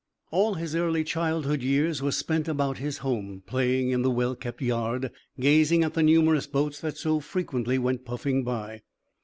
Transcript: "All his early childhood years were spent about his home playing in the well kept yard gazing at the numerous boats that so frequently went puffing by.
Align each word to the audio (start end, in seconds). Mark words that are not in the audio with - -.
"All 0.31 0.55
his 0.55 0.73
early 0.75 1.03
childhood 1.03 1.61
years 1.61 2.01
were 2.01 2.11
spent 2.11 2.47
about 2.47 2.79
his 2.79 2.97
home 3.05 3.43
playing 3.45 3.91
in 3.91 4.01
the 4.01 4.09
well 4.09 4.35
kept 4.35 4.59
yard 4.59 5.11
gazing 5.39 5.83
at 5.83 5.93
the 5.93 6.01
numerous 6.01 6.47
boats 6.47 6.81
that 6.81 6.97
so 6.97 7.19
frequently 7.19 7.77
went 7.77 8.03
puffing 8.03 8.43
by. 8.43 8.81